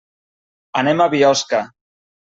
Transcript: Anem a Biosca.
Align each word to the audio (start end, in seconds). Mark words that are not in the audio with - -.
Anem 0.83 1.05
a 1.05 1.09
Biosca. 1.15 1.65